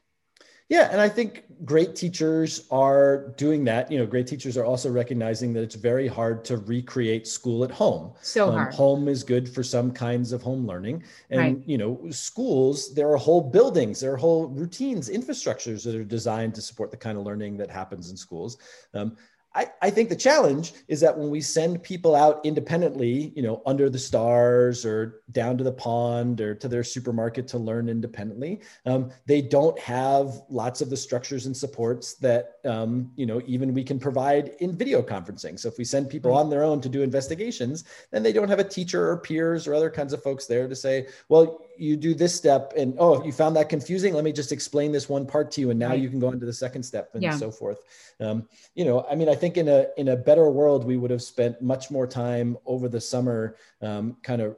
Yeah, 0.70 0.90
and 0.92 1.00
I 1.00 1.08
think 1.08 1.46
great 1.64 1.96
teachers 1.96 2.68
are 2.72 3.30
doing 3.38 3.64
that. 3.66 3.90
You 3.90 4.00
know, 4.00 4.06
great 4.06 4.28
teachers 4.28 4.58
are 4.58 4.66
also 4.66 4.92
recognizing 4.92 5.54
that 5.54 5.64
it's 5.64 5.76
very 5.76 6.08
hard 6.08 6.44
to 6.46 6.58
recreate 6.58 7.26
school 7.26 7.64
at 7.64 7.72
home. 7.72 8.12
So 8.22 8.50
um, 8.50 8.54
hard. 8.54 8.74
Home 8.74 9.08
is 9.08 9.24
good 9.24 9.48
for 9.48 9.64
some 9.64 9.92
kinds 9.92 10.34
of 10.34 10.42
home 10.42 10.68
learning, 10.68 11.04
and 11.30 11.40
right. 11.40 11.64
you 11.66 11.78
know, 11.78 12.02
schools 12.10 12.94
there 12.94 13.10
are 13.10 13.18
whole 13.18 13.42
buildings, 13.42 14.02
there 14.02 14.12
are 14.12 14.18
whole 14.18 14.48
routines, 14.48 15.10
infrastructures 15.10 15.84
that 15.86 15.96
are 15.96 16.04
designed 16.04 16.54
to 16.56 16.62
support 16.62 16.92
the 16.92 16.98
kind 16.98 17.18
of 17.18 17.24
learning 17.24 17.56
that 17.58 17.72
happens 17.72 18.12
in 18.12 18.18
schools. 18.18 18.58
Um, 18.94 19.16
I, 19.58 19.72
I 19.82 19.90
think 19.90 20.10
the 20.10 20.16
challenge 20.16 20.74
is 20.88 21.00
that 21.00 21.18
when 21.18 21.32
we 21.32 21.42
send 21.42 21.82
people 21.82 22.14
out 22.16 22.46
independently, 22.46 23.34
you 23.36 23.42
know, 23.42 23.64
under 23.66 23.90
the 23.90 23.98
stars 23.98 24.86
or 24.86 25.24
down 25.32 25.58
to 25.58 25.64
the 25.64 25.72
pond 25.72 26.42
or 26.42 26.54
to 26.54 26.68
their 26.68 26.84
supermarket 26.84 27.48
to 27.48 27.58
learn 27.58 27.90
independently, 27.90 28.62
um, 28.86 29.10
they 29.26 29.42
don't 29.42 29.78
have 29.80 30.44
lots 30.48 30.80
of 30.82 30.92
the 30.92 30.96
structures 30.96 31.48
and 31.48 31.58
supports 31.58 32.14
that, 32.16 32.60
um, 32.66 33.12
you 33.16 33.26
know, 33.26 33.42
even 33.48 33.74
we 33.74 33.84
can 33.84 33.98
provide 34.00 34.52
in 34.60 34.78
video 34.78 35.02
conferencing. 35.02 35.60
So 35.60 35.70
if 35.70 35.80
we 35.80 35.84
send 35.84 36.08
people 36.08 36.36
on 36.36 36.52
their 36.52 36.64
own 36.64 36.80
to 36.82 36.90
do 36.90 37.02
investigations, 37.02 37.84
then 38.12 38.22
they 38.22 38.34
don't 38.34 38.50
have 38.50 38.60
a 38.60 38.64
teacher 38.64 39.10
or 39.10 39.18
peers 39.18 39.68
or 39.68 39.74
other 39.74 39.90
kinds 39.90 40.14
of 40.14 40.22
folks 40.22 40.46
there 40.46 40.68
to 40.68 40.76
say, 40.76 41.08
well, 41.30 41.66
you 41.80 41.96
do 41.96 42.14
this 42.14 42.34
step 42.34 42.74
and 42.76 42.96
oh 43.00 43.24
you 43.24 43.32
found 43.32 43.56
that 43.56 43.70
confusing 43.70 44.14
let 44.14 44.24
me 44.24 44.32
just 44.32 44.52
explain 44.52 44.92
this 44.92 45.08
one 45.08 45.26
part 45.26 45.52
to 45.52 45.62
you 45.62 45.70
and 45.70 45.80
now 45.80 45.90
right. 45.90 46.00
you 46.00 46.10
can 46.10 46.20
go 46.20 46.32
into 46.32 46.46
the 46.46 46.54
second 46.54 46.84
step 46.84 47.10
and 47.14 47.24
yeah. 47.24 47.36
so 47.36 47.52
forth 47.52 47.84
um, 48.20 48.48
you 48.76 48.84
know 48.86 49.06
i 49.10 49.16
mean 49.16 49.30
i 49.30 49.36
think 49.36 49.58
in 49.58 49.68
a 49.68 49.88
in 49.98 50.10
a 50.10 50.16
better 50.16 50.50
world 50.50 50.86
we 50.86 50.98
would 50.98 51.12
have 51.12 51.22
spent 51.22 51.62
much 51.62 51.90
more 51.92 52.08
time 52.08 52.58
over 52.66 52.90
the 52.90 53.00
summer 53.00 53.56
um, 53.82 54.18
kind 54.24 54.42
of 54.42 54.56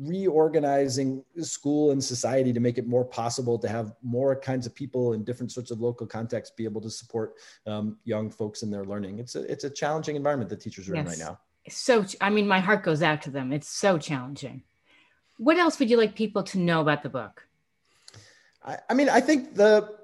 reorganizing 0.00 1.22
school 1.38 1.90
and 1.90 2.02
society 2.02 2.52
to 2.52 2.60
make 2.60 2.78
it 2.78 2.86
more 2.86 3.04
possible 3.04 3.58
to 3.58 3.68
have 3.68 3.94
more 4.02 4.34
kinds 4.34 4.66
of 4.66 4.74
people 4.74 5.12
in 5.12 5.24
different 5.24 5.52
sorts 5.52 5.70
of 5.70 5.80
local 5.80 6.06
contexts 6.06 6.54
be 6.56 6.64
able 6.64 6.80
to 6.80 6.90
support 6.90 7.34
um, 7.66 7.98
young 8.04 8.30
folks 8.30 8.62
in 8.62 8.70
their 8.70 8.84
learning 8.84 9.18
it's 9.18 9.34
a 9.36 9.50
it's 9.50 9.64
a 9.64 9.70
challenging 9.70 10.16
environment 10.16 10.48
that 10.48 10.60
teachers 10.60 10.88
are 10.88 10.94
yes. 10.94 11.04
in 11.04 11.10
right 11.10 11.18
now 11.18 11.38
so 11.68 12.04
i 12.20 12.28
mean 12.28 12.46
my 12.46 12.58
heart 12.58 12.82
goes 12.82 13.02
out 13.02 13.22
to 13.22 13.30
them 13.30 13.52
it's 13.52 13.68
so 13.68 13.98
challenging 13.98 14.62
what 15.42 15.58
else 15.58 15.78
would 15.78 15.90
you 15.90 15.96
like 15.96 16.14
people 16.14 16.42
to 16.44 16.58
know 16.58 16.80
about 16.80 17.02
the 17.02 17.08
book? 17.08 17.46
I, 18.64 18.78
I 18.88 18.94
mean, 18.94 19.08
I 19.08 19.20
think 19.20 19.54
the 19.54 19.98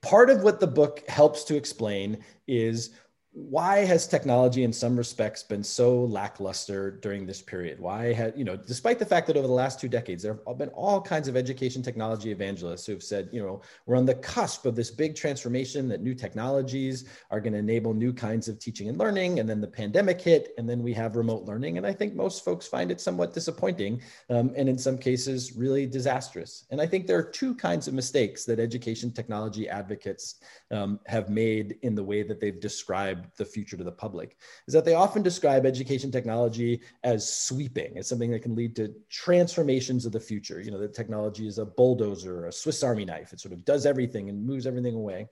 part 0.00 0.30
of 0.30 0.42
what 0.42 0.60
the 0.60 0.66
book 0.68 1.02
helps 1.08 1.42
to 1.44 1.56
explain 1.56 2.22
is 2.46 2.90
why 3.32 3.84
has 3.84 4.06
technology 4.06 4.64
in 4.64 4.72
some 4.72 4.96
respects 4.96 5.42
been 5.42 5.62
so 5.62 6.04
lackluster 6.04 6.90
during 6.90 7.26
this 7.26 7.42
period? 7.42 7.78
Why 7.78 8.12
had, 8.12 8.32
you 8.36 8.44
know, 8.44 8.56
despite 8.56 8.98
the 8.98 9.04
fact 9.04 9.26
that 9.26 9.36
over 9.36 9.46
the 9.46 9.52
last 9.52 9.78
two 9.78 9.88
decades, 9.88 10.22
there 10.22 10.38
have 10.46 10.58
been 10.58 10.70
all 10.70 11.00
kinds 11.00 11.28
of 11.28 11.36
education 11.36 11.82
technology 11.82 12.30
evangelists 12.30 12.86
who 12.86 12.92
have 12.92 13.02
said, 13.02 13.28
you 13.30 13.42
know, 13.42 13.60
we're 13.86 13.96
on 13.96 14.06
the 14.06 14.14
cusp 14.14 14.64
of 14.64 14.74
this 14.74 14.90
big 14.90 15.14
transformation 15.14 15.88
that 15.88 16.00
new 16.00 16.14
technologies 16.14 17.04
are 17.30 17.40
going 17.40 17.52
to 17.52 17.58
enable 17.58 17.92
new 17.92 18.14
kinds 18.14 18.48
of 18.48 18.58
teaching 18.58 18.88
and 18.88 18.98
learning. 18.98 19.40
And 19.40 19.48
then 19.48 19.60
the 19.60 19.68
pandemic 19.68 20.20
hit, 20.20 20.54
and 20.56 20.68
then 20.68 20.82
we 20.82 20.94
have 20.94 21.14
remote 21.14 21.44
learning. 21.44 21.76
And 21.76 21.86
I 21.86 21.92
think 21.92 22.14
most 22.14 22.44
folks 22.44 22.66
find 22.66 22.90
it 22.90 23.00
somewhat 23.00 23.34
disappointing 23.34 24.00
um, 24.30 24.52
and 24.56 24.68
in 24.68 24.78
some 24.78 24.96
cases 24.96 25.54
really 25.54 25.84
disastrous. 25.86 26.64
And 26.70 26.80
I 26.80 26.86
think 26.86 27.06
there 27.06 27.18
are 27.18 27.30
two 27.30 27.54
kinds 27.54 27.88
of 27.88 27.94
mistakes 27.94 28.46
that 28.46 28.58
education 28.58 29.12
technology 29.12 29.68
advocates 29.68 30.36
um, 30.70 30.98
have 31.06 31.28
made 31.28 31.76
in 31.82 31.94
the 31.94 32.04
way 32.04 32.22
that 32.22 32.40
they've 32.40 32.58
described 32.58 33.17
the 33.36 33.44
future 33.44 33.76
to 33.76 33.84
the 33.84 33.92
public 33.92 34.36
is 34.66 34.74
that 34.74 34.84
they 34.84 34.94
often 34.94 35.22
describe 35.22 35.66
education 35.66 36.10
technology 36.10 36.80
as 37.04 37.32
sweeping, 37.32 37.98
as 37.98 38.08
something 38.08 38.30
that 38.30 38.42
can 38.42 38.54
lead 38.54 38.74
to 38.76 38.94
transformations 39.10 40.06
of 40.06 40.12
the 40.12 40.20
future. 40.20 40.60
You 40.60 40.70
know, 40.70 40.78
that 40.78 40.94
technology 40.94 41.46
is 41.46 41.58
a 41.58 41.64
bulldozer, 41.64 42.46
a 42.46 42.52
Swiss 42.52 42.82
Army 42.82 43.04
knife. 43.04 43.32
It 43.32 43.40
sort 43.40 43.52
of 43.52 43.64
does 43.64 43.86
everything 43.86 44.28
and 44.28 44.44
moves 44.44 44.66
everything 44.66 44.94
away. 44.94 45.28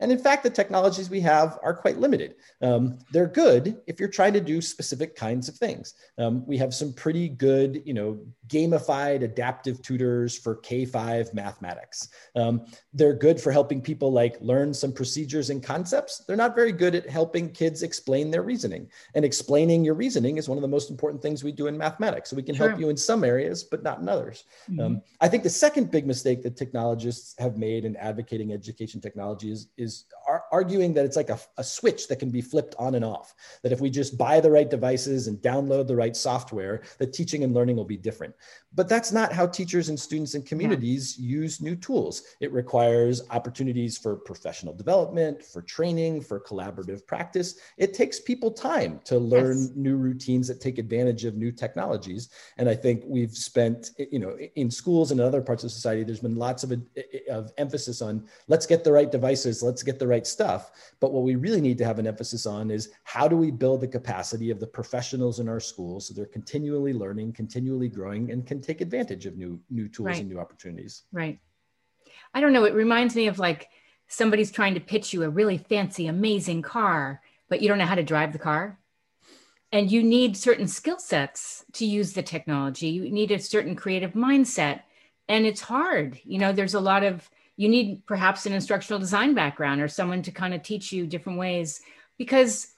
And 0.00 0.10
in 0.10 0.18
fact, 0.18 0.42
the 0.42 0.50
technologies 0.50 1.08
we 1.08 1.20
have 1.20 1.58
are 1.62 1.74
quite 1.74 1.98
limited. 1.98 2.34
Um, 2.60 2.98
they're 3.12 3.28
good 3.28 3.80
if 3.86 4.00
you're 4.00 4.08
trying 4.08 4.32
to 4.32 4.40
do 4.40 4.60
specific 4.60 5.14
kinds 5.14 5.48
of 5.48 5.56
things. 5.56 5.94
Um, 6.18 6.44
we 6.46 6.58
have 6.58 6.74
some 6.74 6.92
pretty 6.92 7.28
good, 7.28 7.82
you 7.84 7.94
know, 7.94 8.18
gamified 8.48 9.22
adaptive 9.22 9.80
tutors 9.82 10.36
for 10.36 10.56
K5 10.56 11.32
mathematics. 11.32 12.08
Um, 12.34 12.66
they're 12.92 13.14
good 13.14 13.40
for 13.40 13.52
helping 13.52 13.80
people 13.80 14.12
like 14.12 14.36
learn 14.40 14.74
some 14.74 14.92
procedures 14.92 15.50
and 15.50 15.62
concepts. 15.62 16.24
They're 16.26 16.36
not 16.36 16.56
very 16.56 16.72
good 16.72 16.94
at 16.94 17.08
helping 17.08 17.50
kids 17.50 17.82
explain 17.82 18.30
their 18.30 18.42
reasoning. 18.42 18.90
And 19.14 19.24
explaining 19.24 19.84
your 19.84 19.94
reasoning 19.94 20.38
is 20.38 20.48
one 20.48 20.58
of 20.58 20.62
the 20.62 20.68
most 20.68 20.90
important 20.90 21.22
things 21.22 21.44
we 21.44 21.52
do 21.52 21.68
in 21.68 21.78
mathematics. 21.78 22.30
So 22.30 22.36
we 22.36 22.42
can 22.42 22.54
help 22.54 22.78
you 22.78 22.88
in 22.88 22.96
some 22.96 23.22
areas, 23.22 23.62
but 23.62 23.82
not 23.82 24.00
in 24.00 24.08
others. 24.08 24.44
Mm-hmm. 24.70 24.80
Um, 24.80 25.02
I 25.20 25.28
think 25.28 25.44
the 25.44 25.50
second 25.50 25.90
big 25.90 26.06
mistake 26.06 26.42
that 26.42 26.56
technologists 26.56 27.34
have 27.38 27.56
made 27.56 27.84
in 27.84 27.96
advocating 27.96 28.52
education 28.52 29.00
technology 29.00 29.50
is, 29.50 29.68
is 29.76 29.83
is 29.84 30.04
arguing 30.54 30.94
that 30.94 31.04
it's 31.04 31.16
like 31.16 31.30
a, 31.30 31.38
a 31.58 31.64
switch 31.64 32.06
that 32.06 32.20
can 32.20 32.30
be 32.30 32.40
flipped 32.40 32.76
on 32.78 32.94
and 32.94 33.04
off. 33.04 33.34
That 33.62 33.72
if 33.72 33.80
we 33.80 33.90
just 33.90 34.16
buy 34.16 34.36
the 34.40 34.52
right 34.56 34.70
devices 34.70 35.26
and 35.26 35.36
download 35.50 35.88
the 35.88 35.96
right 35.96 36.16
software, 36.16 36.76
that 36.98 37.12
teaching 37.12 37.42
and 37.42 37.52
learning 37.52 37.76
will 37.76 37.92
be 37.96 37.96
different. 37.96 38.34
But 38.72 38.88
that's 38.88 39.12
not 39.12 39.32
how 39.32 39.46
teachers 39.46 39.88
and 39.88 39.98
students 39.98 40.34
and 40.34 40.46
communities 40.46 41.16
yeah. 41.18 41.38
use 41.40 41.60
new 41.60 41.76
tools. 41.76 42.22
It 42.40 42.52
requires 42.52 43.22
opportunities 43.30 43.98
for 43.98 44.12
professional 44.16 44.74
development, 44.82 45.42
for 45.52 45.62
training, 45.76 46.22
for 46.28 46.38
collaborative 46.40 47.06
practice. 47.12 47.48
It 47.84 47.94
takes 48.00 48.20
people 48.20 48.50
time 48.52 49.00
to 49.10 49.18
learn 49.18 49.58
yes. 49.58 49.72
new 49.74 49.96
routines 49.96 50.46
that 50.48 50.60
take 50.60 50.78
advantage 50.78 51.24
of 51.24 51.34
new 51.44 51.52
technologies. 51.64 52.30
And 52.58 52.68
I 52.68 52.76
think 52.84 53.02
we've 53.16 53.36
spent, 53.50 53.90
you 54.14 54.20
know, 54.22 54.32
in 54.62 54.70
schools 54.70 55.10
and 55.10 55.20
other 55.20 55.42
parts 55.48 55.64
of 55.64 55.70
society, 55.78 56.02
there's 56.04 56.26
been 56.28 56.40
lots 56.48 56.62
of, 56.64 56.70
of 57.38 57.52
emphasis 57.64 57.98
on 58.02 58.14
let's 58.52 58.66
get 58.66 58.82
the 58.84 58.92
right 58.98 59.10
devices, 59.18 59.62
let's 59.68 59.82
get 59.88 59.98
the 59.98 60.10
right 60.14 60.26
stuff. 60.26 60.43
But 61.00 61.12
what 61.12 61.22
we 61.22 61.34
really 61.34 61.60
need 61.60 61.78
to 61.78 61.84
have 61.84 61.98
an 61.98 62.06
emphasis 62.06 62.46
on 62.46 62.70
is 62.70 62.90
how 63.04 63.28
do 63.28 63.36
we 63.36 63.50
build 63.50 63.80
the 63.80 63.88
capacity 63.88 64.50
of 64.50 64.60
the 64.60 64.66
professionals 64.66 65.40
in 65.40 65.48
our 65.48 65.60
schools 65.60 66.06
so 66.06 66.14
they're 66.14 66.26
continually 66.26 66.92
learning, 66.92 67.32
continually 67.32 67.88
growing, 67.88 68.30
and 68.30 68.46
can 68.46 68.60
take 68.60 68.80
advantage 68.80 69.26
of 69.26 69.36
new 69.36 69.60
new 69.70 69.88
tools 69.88 70.06
right. 70.06 70.20
and 70.20 70.28
new 70.28 70.38
opportunities. 70.38 71.02
Right. 71.12 71.38
I 72.32 72.40
don't 72.40 72.52
know. 72.52 72.64
It 72.64 72.74
reminds 72.74 73.14
me 73.14 73.28
of 73.28 73.38
like 73.38 73.68
somebody's 74.08 74.50
trying 74.50 74.74
to 74.74 74.80
pitch 74.80 75.12
you 75.12 75.22
a 75.22 75.28
really 75.28 75.58
fancy, 75.58 76.06
amazing 76.06 76.62
car, 76.62 77.22
but 77.48 77.62
you 77.62 77.68
don't 77.68 77.78
know 77.78 77.86
how 77.86 77.94
to 77.94 78.02
drive 78.02 78.32
the 78.32 78.38
car. 78.38 78.78
And 79.72 79.90
you 79.90 80.02
need 80.02 80.36
certain 80.36 80.68
skill 80.68 80.98
sets 80.98 81.64
to 81.72 81.84
use 81.84 82.12
the 82.12 82.22
technology. 82.22 82.88
You 82.88 83.10
need 83.10 83.32
a 83.32 83.38
certain 83.40 83.74
creative 83.74 84.12
mindset. 84.12 84.82
And 85.28 85.46
it's 85.46 85.62
hard. 85.62 86.20
You 86.24 86.38
know, 86.38 86.52
there's 86.52 86.74
a 86.74 86.80
lot 86.80 87.02
of, 87.02 87.28
you 87.56 87.68
need 87.68 88.04
perhaps 88.06 88.46
an 88.46 88.52
instructional 88.52 88.98
design 88.98 89.34
background 89.34 89.80
or 89.80 89.88
someone 89.88 90.22
to 90.22 90.32
kind 90.32 90.54
of 90.54 90.62
teach 90.62 90.92
you 90.92 91.06
different 91.06 91.38
ways 91.38 91.80
because 92.18 92.68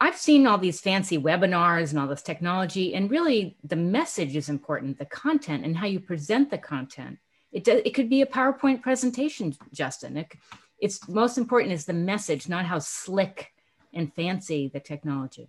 I've 0.00 0.16
seen 0.16 0.46
all 0.46 0.58
these 0.58 0.80
fancy 0.80 1.16
webinars 1.16 1.90
and 1.90 1.98
all 1.98 2.06
this 2.06 2.22
technology, 2.22 2.94
and 2.94 3.10
really 3.10 3.56
the 3.64 3.76
message 3.76 4.36
is 4.36 4.50
important, 4.50 4.98
the 4.98 5.06
content 5.06 5.64
and 5.64 5.76
how 5.76 5.86
you 5.86 6.00
present 6.00 6.50
the 6.50 6.58
content. 6.58 7.18
It, 7.50 7.64
does, 7.64 7.80
it 7.84 7.94
could 7.94 8.10
be 8.10 8.20
a 8.20 8.26
PowerPoint 8.26 8.82
presentation, 8.82 9.56
Justin. 9.72 10.18
It, 10.18 10.32
it's 10.78 11.08
most 11.08 11.38
important 11.38 11.72
is 11.72 11.86
the 11.86 11.94
message, 11.94 12.48
not 12.48 12.66
how 12.66 12.78
slick 12.78 13.52
and 13.94 14.12
fancy 14.12 14.68
the 14.68 14.80
technology. 14.80 15.48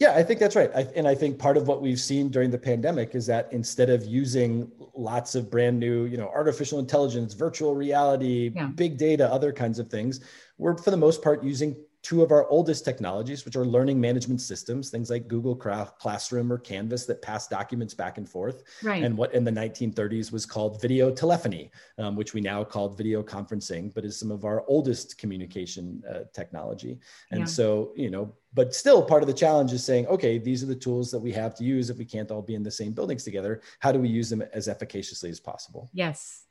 Yeah, 0.00 0.14
I 0.14 0.22
think 0.22 0.40
that's 0.40 0.56
right. 0.56 0.70
I, 0.74 0.88
and 0.96 1.06
I 1.06 1.14
think 1.14 1.38
part 1.38 1.58
of 1.58 1.68
what 1.68 1.82
we've 1.82 2.00
seen 2.00 2.30
during 2.30 2.50
the 2.50 2.58
pandemic 2.58 3.14
is 3.14 3.26
that 3.26 3.52
instead 3.52 3.90
of 3.90 4.06
using 4.06 4.72
lots 4.94 5.34
of 5.34 5.50
brand 5.50 5.78
new, 5.78 6.06
you 6.06 6.16
know, 6.16 6.28
artificial 6.34 6.78
intelligence, 6.78 7.34
virtual 7.34 7.74
reality, 7.74 8.50
yeah. 8.54 8.68
big 8.68 8.96
data, 8.96 9.30
other 9.30 9.52
kinds 9.52 9.78
of 9.78 9.90
things, 9.90 10.20
we're 10.56 10.76
for 10.78 10.90
the 10.90 10.96
most 10.96 11.22
part 11.22 11.44
using 11.44 11.76
two 12.02 12.22
of 12.22 12.32
our 12.32 12.48
oldest 12.48 12.84
technologies, 12.84 13.44
which 13.44 13.56
are 13.56 13.64
learning 13.64 14.00
management 14.00 14.40
systems, 14.40 14.90
things 14.90 15.10
like 15.10 15.28
Google 15.28 15.54
Classroom 15.54 16.52
or 16.52 16.58
Canvas 16.58 17.04
that 17.06 17.20
pass 17.20 17.46
documents 17.46 17.92
back 17.92 18.16
and 18.16 18.28
forth. 18.28 18.62
Right. 18.82 19.02
And 19.02 19.16
what 19.16 19.34
in 19.34 19.44
the 19.44 19.50
1930s 19.50 20.32
was 20.32 20.46
called 20.46 20.80
video 20.80 21.10
telephony, 21.10 21.70
um, 21.98 22.16
which 22.16 22.32
we 22.32 22.40
now 22.40 22.64
call 22.64 22.88
video 22.88 23.22
conferencing, 23.22 23.92
but 23.94 24.04
is 24.04 24.18
some 24.18 24.30
of 24.30 24.44
our 24.44 24.64
oldest 24.66 25.18
communication 25.18 26.02
uh, 26.08 26.20
technology. 26.32 26.98
And 27.30 27.40
yeah. 27.40 27.46
so, 27.46 27.92
you 27.94 28.10
know, 28.10 28.32
but 28.54 28.74
still 28.74 29.02
part 29.02 29.22
of 29.22 29.26
the 29.26 29.34
challenge 29.34 29.72
is 29.72 29.84
saying, 29.84 30.06
okay, 30.06 30.38
these 30.38 30.62
are 30.62 30.66
the 30.66 30.74
tools 30.74 31.10
that 31.10 31.20
we 31.20 31.32
have 31.32 31.54
to 31.56 31.64
use 31.64 31.90
if 31.90 31.98
we 31.98 32.04
can't 32.04 32.30
all 32.30 32.42
be 32.42 32.54
in 32.54 32.62
the 32.62 32.70
same 32.70 32.92
buildings 32.92 33.24
together. 33.24 33.60
How 33.78 33.92
do 33.92 34.00
we 34.00 34.08
use 34.08 34.30
them 34.30 34.42
as 34.54 34.68
efficaciously 34.68 35.28
as 35.28 35.38
possible? 35.38 35.90
Yes. 35.92 36.46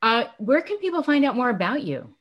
Uh, 0.00 0.24
where 0.38 0.62
can 0.62 0.78
people 0.78 1.02
find 1.02 1.24
out 1.24 1.36
more 1.36 1.50
about 1.50 1.82
you? 1.82 2.14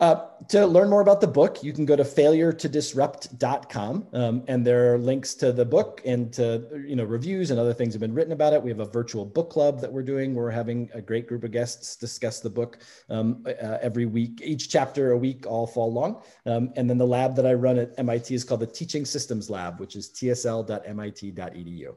Uh, 0.00 0.28
to 0.48 0.64
learn 0.64 0.88
more 0.88 1.00
about 1.00 1.20
the 1.20 1.26
book, 1.26 1.64
you 1.64 1.72
can 1.72 1.84
go 1.84 1.96
to 1.96 2.04
failuretodisrupt.com, 2.04 4.06
um, 4.12 4.44
and 4.46 4.64
there 4.64 4.94
are 4.94 4.98
links 4.98 5.34
to 5.34 5.50
the 5.50 5.64
book 5.64 6.00
and 6.04 6.32
to 6.32 6.64
you 6.86 6.94
know 6.94 7.02
reviews 7.02 7.50
and 7.50 7.58
other 7.58 7.74
things 7.74 7.94
have 7.94 8.00
been 8.00 8.14
written 8.14 8.32
about 8.32 8.52
it. 8.52 8.62
We 8.62 8.70
have 8.70 8.78
a 8.78 8.84
virtual 8.84 9.24
book 9.24 9.50
club 9.50 9.80
that 9.80 9.92
we're 9.92 10.04
doing. 10.04 10.36
We're 10.36 10.52
having 10.52 10.88
a 10.94 11.00
great 11.00 11.26
group 11.26 11.42
of 11.42 11.50
guests 11.50 11.96
discuss 11.96 12.38
the 12.38 12.48
book 12.48 12.78
um, 13.10 13.44
uh, 13.44 13.78
every 13.82 14.06
week, 14.06 14.40
each 14.44 14.70
chapter 14.70 15.10
a 15.10 15.18
week, 15.18 15.48
all 15.48 15.66
fall 15.66 15.92
long. 15.92 16.22
Um, 16.46 16.72
and 16.76 16.88
then 16.88 16.98
the 16.98 17.06
lab 17.06 17.34
that 17.34 17.46
I 17.46 17.54
run 17.54 17.76
at 17.76 17.98
MIT 17.98 18.32
is 18.32 18.44
called 18.44 18.60
the 18.60 18.68
Teaching 18.68 19.04
Systems 19.04 19.50
Lab, 19.50 19.80
which 19.80 19.96
is 19.96 20.10
tsl.mit.edu. 20.10 21.94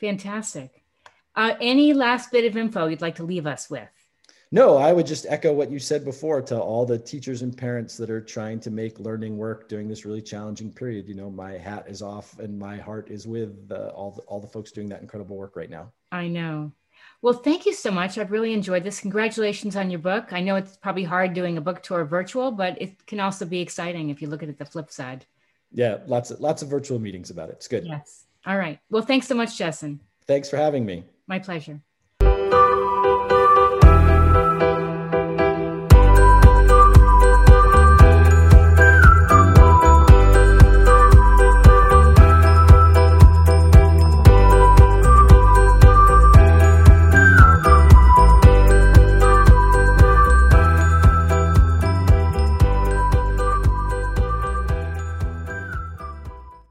Fantastic. 0.00 0.82
Uh, 1.36 1.54
any 1.60 1.92
last 1.92 2.32
bit 2.32 2.44
of 2.44 2.56
info 2.56 2.88
you'd 2.88 3.00
like 3.00 3.16
to 3.16 3.24
leave 3.24 3.46
us 3.46 3.70
with? 3.70 3.88
No, 4.52 4.76
I 4.76 4.92
would 4.92 5.06
just 5.06 5.26
echo 5.28 5.52
what 5.52 5.70
you 5.70 5.78
said 5.78 6.04
before 6.04 6.40
to 6.42 6.58
all 6.60 6.86
the 6.86 6.98
teachers 6.98 7.42
and 7.42 7.56
parents 7.56 7.96
that 7.96 8.10
are 8.10 8.20
trying 8.20 8.60
to 8.60 8.70
make 8.70 9.00
learning 9.00 9.36
work 9.36 9.68
during 9.68 9.88
this 9.88 10.04
really 10.04 10.22
challenging 10.22 10.72
period. 10.72 11.08
You 11.08 11.14
know, 11.14 11.30
my 11.30 11.52
hat 11.52 11.86
is 11.88 12.02
off 12.02 12.38
and 12.38 12.58
my 12.58 12.76
heart 12.76 13.10
is 13.10 13.26
with 13.26 13.70
uh, 13.70 13.88
all 13.88 14.12
the, 14.12 14.22
all 14.22 14.40
the 14.40 14.46
folks 14.46 14.70
doing 14.70 14.88
that 14.90 15.00
incredible 15.02 15.36
work 15.36 15.56
right 15.56 15.70
now. 15.70 15.92
I 16.12 16.28
know. 16.28 16.72
Well, 17.22 17.34
thank 17.34 17.64
you 17.64 17.72
so 17.72 17.90
much. 17.90 18.18
I've 18.18 18.30
really 18.30 18.52
enjoyed 18.52 18.84
this. 18.84 19.00
Congratulations 19.00 19.76
on 19.76 19.90
your 19.90 19.98
book. 19.98 20.32
I 20.32 20.40
know 20.40 20.56
it's 20.56 20.76
probably 20.76 21.04
hard 21.04 21.32
doing 21.32 21.56
a 21.56 21.60
book 21.60 21.82
tour 21.82 22.04
virtual, 22.04 22.52
but 22.52 22.80
it 22.80 23.06
can 23.06 23.18
also 23.18 23.46
be 23.46 23.60
exciting 23.60 24.10
if 24.10 24.20
you 24.20 24.28
look 24.28 24.42
at 24.42 24.48
it 24.48 24.58
the 24.58 24.66
flip 24.66 24.90
side. 24.90 25.24
Yeah, 25.72 25.98
lots 26.06 26.30
of 26.30 26.40
lots 26.40 26.62
of 26.62 26.68
virtual 26.68 26.98
meetings 26.98 27.30
about 27.30 27.48
it. 27.48 27.52
It's 27.52 27.66
good. 27.66 27.86
Yes. 27.86 28.26
All 28.46 28.58
right. 28.58 28.78
Well, 28.90 29.02
thanks 29.02 29.26
so 29.26 29.34
much, 29.34 29.56
Justin. 29.56 30.00
Thanks 30.26 30.48
for 30.48 30.56
having 30.56 30.84
me. 30.84 31.04
My 31.26 31.38
pleasure. 31.38 31.80